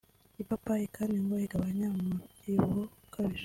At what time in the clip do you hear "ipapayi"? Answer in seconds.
0.41-0.85